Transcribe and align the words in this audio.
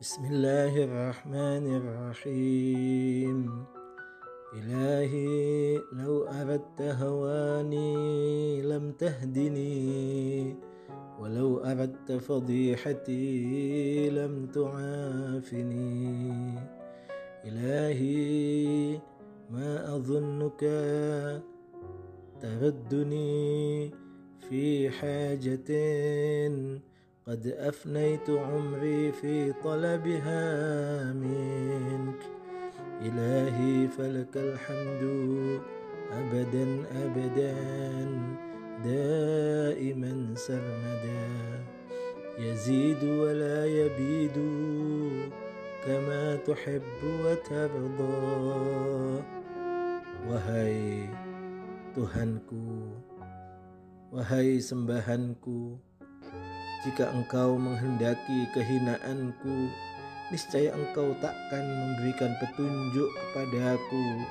بسم 0.00 0.24
الله 0.24 0.84
الرحمن 0.84 1.66
الرحيم. 1.76 3.64
إلهي 4.56 5.76
لو 5.92 6.24
أردت 6.24 6.80
هواني 6.80 8.62
لم 8.62 8.92
تهدني 8.92 10.56
ولو 11.20 11.58
أردت 11.58 12.12
فضيحتي 12.12 13.30
لم 14.10 14.46
تعافني. 14.46 16.08
إلهي 17.44 18.98
ما 19.50 19.96
أظنك 19.96 20.60
تردني 22.40 23.90
في 24.48 24.90
حاجة 24.90 25.68
قد 27.26 27.46
أفنيت 27.46 28.30
عمري 28.30 29.12
في 29.12 29.52
طلبها 29.52 30.42
منك. 31.12 32.20
إلهي 33.02 33.88
فلك 33.88 34.36
الحمد 34.36 35.04
أبدا 36.12 36.66
أبدا 37.04 37.54
دائما 38.84 40.34
سرمدا. 40.34 41.28
يزيد 42.38 43.04
ولا 43.04 43.66
يبيد 43.66 44.36
كما 45.86 46.36
تحب 46.36 47.00
وترضى. 47.24 48.90
Wahai 50.30 51.10
Tuhanku 51.96 52.92
Wahai 54.14 54.62
sembahanku 54.62 55.89
Jika 56.80 57.12
engkau 57.12 57.60
menghendaki 57.60 58.48
kehinaanku, 58.56 59.68
niscaya 60.32 60.72
engkau 60.72 61.12
takkan 61.20 61.60
memberikan 61.60 62.32
petunjuk 62.40 63.12
kepadaku. 63.12 64.24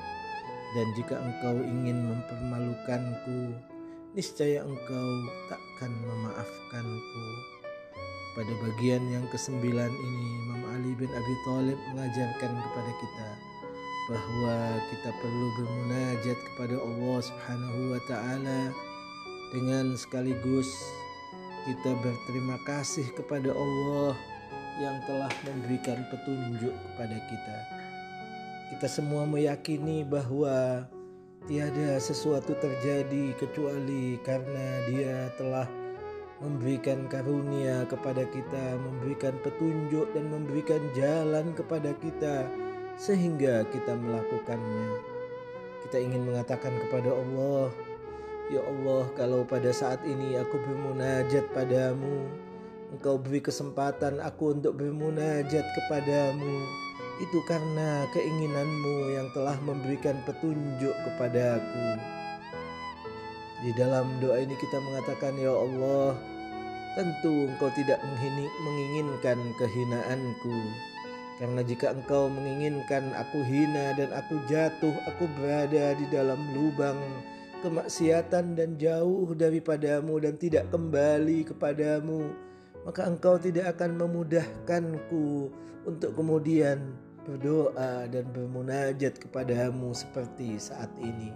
Dan 0.74 0.86
jika 0.98 1.14
engkau 1.18 1.62
ingin 1.62 2.10
mempermalukanku, 2.10 3.54
niscaya 4.18 4.66
engkau 4.66 5.08
takkan 5.46 5.94
memaafkanku. 6.02 7.26
Pada 8.34 8.52
bagian 8.66 9.02
yang 9.14 9.26
kesembilan 9.30 9.90
ini, 9.90 10.26
Imam 10.42 10.62
Ali 10.74 10.94
bin 10.98 11.10
Abi 11.10 11.34
Thalib 11.46 11.78
mengajarkan 11.94 12.50
kepada 12.50 12.92
kita 12.98 13.30
bahwa 14.10 14.56
kita 14.90 15.10
perlu 15.22 15.46
bermunajat 15.54 16.38
kepada 16.50 16.76
Allah 16.82 17.18
Subhanahu 17.22 17.80
wa 17.94 18.00
taala 18.10 18.60
dengan 19.54 19.94
sekaligus 19.94 20.66
kita 21.68 21.92
berterima 22.00 22.56
kasih 22.64 23.04
kepada 23.12 23.52
Allah 23.52 24.16
yang 24.80 24.96
telah 25.04 25.28
memberikan 25.44 26.00
petunjuk 26.08 26.72
kepada 26.72 27.16
kita. 27.28 27.58
Kita 28.72 28.86
semua 28.88 29.28
meyakini 29.28 30.06
bahwa 30.06 30.88
tiada 31.44 32.00
sesuatu 32.00 32.56
terjadi 32.56 33.36
kecuali 33.36 34.16
karena 34.24 34.66
Dia 34.88 35.28
telah 35.36 35.68
memberikan 36.40 37.04
karunia 37.12 37.84
kepada 37.84 38.24
kita, 38.24 38.80
memberikan 38.80 39.36
petunjuk 39.44 40.08
dan 40.16 40.32
memberikan 40.32 40.80
jalan 40.96 41.52
kepada 41.52 41.92
kita 42.00 42.48
sehingga 42.96 43.68
kita 43.68 43.92
melakukannya. 43.92 44.88
Kita 45.84 45.96
ingin 46.00 46.24
mengatakan 46.24 46.72
kepada 46.88 47.12
Allah, 47.12 47.68
Ya 48.50 48.66
Allah, 48.66 49.06
kalau 49.14 49.46
pada 49.46 49.70
saat 49.70 50.02
ini 50.02 50.34
aku 50.34 50.58
bermunajat 50.58 51.54
padamu, 51.54 52.26
Engkau 52.90 53.22
beri 53.22 53.38
kesempatan 53.38 54.18
aku 54.18 54.58
untuk 54.58 54.74
bermunajat 54.74 55.62
kepadamu. 55.62 56.66
Itu 57.22 57.38
karena 57.46 58.10
keinginanmu 58.10 59.14
yang 59.14 59.30
telah 59.30 59.54
memberikan 59.62 60.18
petunjuk 60.26 60.90
kepadaku. 60.90 62.02
Di 63.62 63.70
dalam 63.78 64.18
doa 64.18 64.42
ini 64.42 64.58
kita 64.58 64.82
mengatakan, 64.82 65.38
Ya 65.38 65.54
Allah, 65.54 66.18
tentu 66.98 67.46
engkau 67.54 67.70
tidak 67.78 68.02
menginginkan 68.66 69.38
kehinaanku. 69.62 70.58
Karena 71.38 71.62
jika 71.62 71.94
engkau 71.94 72.26
menginginkan 72.26 73.14
aku 73.14 73.46
hina 73.46 73.94
dan 73.94 74.10
aku 74.10 74.42
jatuh, 74.50 74.98
aku 75.06 75.30
berada 75.38 75.94
di 75.94 76.10
dalam 76.10 76.42
lubang 76.58 76.98
kemaksiatan 77.60 78.56
dan 78.56 78.76
jauh 78.80 79.30
daripadamu 79.36 80.20
dan 80.20 80.34
tidak 80.40 80.68
kembali 80.72 81.46
kepadamu, 81.46 82.32
maka 82.84 83.06
engkau 83.06 83.36
tidak 83.36 83.76
akan 83.76 84.00
memudahkanku 84.00 85.52
untuk 85.84 86.12
kemudian 86.16 86.96
berdoa 87.28 88.08
dan 88.08 88.24
bermunajat 88.32 89.20
kepadamu 89.20 89.92
seperti 89.92 90.56
saat 90.56 90.90
ini. 90.98 91.30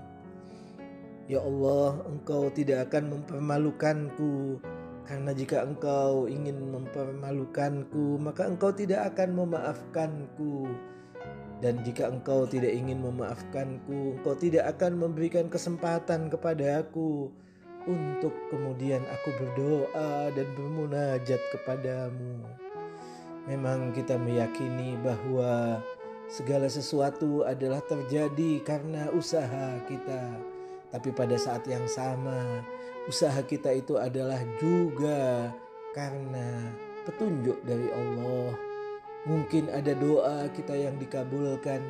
Ya 1.24 1.40
Allah, 1.40 2.04
engkau 2.04 2.52
tidak 2.52 2.92
akan 2.92 3.20
mempermalukanku 3.20 4.60
karena 5.04 5.36
jika 5.36 5.60
engkau 5.60 6.24
ingin 6.24 6.56
mempermalukanku, 6.72 8.16
maka 8.16 8.48
engkau 8.48 8.72
tidak 8.72 9.12
akan 9.12 9.36
memaafkanku. 9.36 10.72
Dan 11.62 11.81
jika 11.87 12.10
engkau 12.10 12.44
tidak 12.50 12.75
ingin 12.75 12.98
memaafkanku, 13.00 14.19
engkau 14.20 14.34
tidak 14.34 14.75
akan 14.75 14.98
memberikan 14.98 15.47
kesempatan 15.47 16.26
kepada 16.28 16.82
aku 16.82 17.31
untuk 17.84 18.32
kemudian 18.48 19.04
aku 19.12 19.31
berdoa 19.38 20.32
dan 20.32 20.47
bermunajat 20.56 21.41
kepadamu. 21.53 22.42
Memang 23.44 23.92
kita 23.92 24.16
meyakini 24.16 24.97
bahwa 25.04 25.84
segala 26.32 26.66
sesuatu 26.66 27.44
adalah 27.44 27.84
terjadi 27.84 28.65
karena 28.65 29.12
usaha 29.12 29.76
kita. 29.84 30.22
Tapi 30.88 31.12
pada 31.12 31.36
saat 31.36 31.69
yang 31.69 31.84
sama, 31.84 32.65
usaha 33.04 33.36
kita 33.44 33.69
itu 33.76 34.00
adalah 34.00 34.41
juga 34.56 35.53
karena 35.92 36.72
petunjuk 37.04 37.60
dari 37.69 37.92
Allah 37.92 38.73
Mungkin 39.24 39.72
ada 39.72 39.96
doa 39.96 40.52
kita 40.52 40.76
yang 40.76 41.00
dikabulkan, 41.00 41.80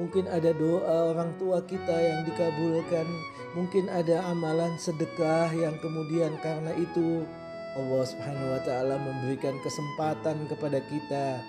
mungkin 0.00 0.24
ada 0.24 0.56
doa 0.56 1.12
orang 1.12 1.36
tua 1.36 1.60
kita 1.60 1.92
yang 1.92 2.24
dikabulkan, 2.24 3.04
mungkin 3.52 3.92
ada 3.92 4.24
amalan 4.32 4.72
sedekah 4.80 5.52
yang 5.52 5.76
kemudian 5.84 6.32
karena 6.40 6.72
itu 6.80 7.28
Allah 7.76 8.04
Subhanahu 8.08 8.56
wa 8.56 8.60
taala 8.64 8.96
memberikan 8.96 9.60
kesempatan 9.60 10.48
kepada 10.48 10.80
kita 10.88 11.44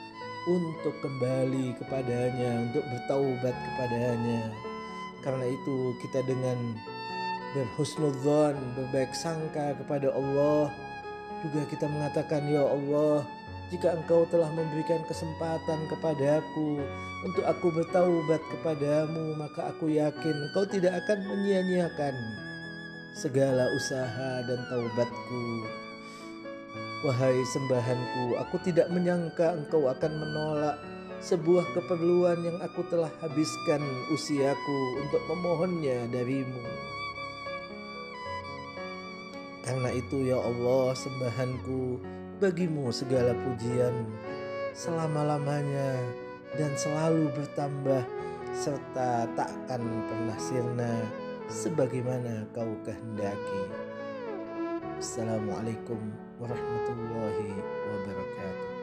untuk 0.52 1.00
kembali 1.00 1.78
kepadanya, 1.80 2.68
untuk 2.68 2.84
bertaubat 2.84 3.56
kepadanya. 3.56 4.52
Karena 5.24 5.46
itu 5.48 5.96
kita 6.04 6.20
dengan 6.28 6.76
berhusnudzon, 7.56 8.56
berbaik 8.76 9.16
sangka 9.16 9.74
kepada 9.80 10.12
Allah 10.12 10.68
juga 11.40 11.64
kita 11.72 11.88
mengatakan 11.88 12.44
ya 12.52 12.68
Allah 12.68 13.24
jika 13.70 13.94
engkau 13.94 14.26
telah 14.34 14.50
memberikan 14.50 15.06
kesempatan 15.06 15.86
kepadaku 15.94 16.82
untuk 17.22 17.46
aku 17.46 17.70
bertaubat 17.70 18.42
kepadamu, 18.50 19.38
maka 19.38 19.70
aku 19.70 19.94
yakin 19.94 20.50
engkau 20.50 20.66
tidak 20.66 20.98
akan 21.06 21.22
menyia-nyiakan 21.22 22.16
segala 23.14 23.70
usaha 23.78 24.42
dan 24.50 24.60
taubatku. 24.74 25.46
Wahai 27.06 27.46
sembahanku, 27.54 28.42
aku 28.42 28.58
tidak 28.66 28.90
menyangka 28.90 29.54
engkau 29.54 29.86
akan 29.86 30.14
menolak 30.18 30.76
sebuah 31.22 31.70
keperluan 31.78 32.42
yang 32.42 32.58
aku 32.66 32.82
telah 32.90 33.12
habiskan 33.22 33.86
usiaku 34.10 34.80
untuk 35.06 35.22
memohonnya 35.30 36.10
darimu. 36.10 36.66
Karena 39.62 39.94
itu 39.94 40.26
ya 40.26 40.42
Allah 40.42 40.98
sembahanku 40.98 42.02
bagimu 42.40 42.88
segala 42.88 43.36
pujian 43.36 43.92
selama-lamanya 44.72 46.00
dan 46.56 46.72
selalu 46.80 47.28
bertambah 47.36 48.00
serta 48.56 49.28
takkan 49.36 49.84
pernah 50.08 50.40
sirna 50.40 50.94
sebagaimana 51.52 52.48
kau 52.56 52.72
kehendaki. 52.88 53.64
Assalamualaikum 55.04 56.00
warahmatullahi 56.40 57.60
wabarakatuh. 57.60 58.79